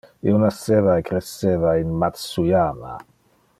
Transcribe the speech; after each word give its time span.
Io 0.29 0.37
nasceva 0.43 0.95
e 1.01 1.03
cresceva 1.09 1.77
in 1.83 1.93
Matsuyama. 2.05 2.95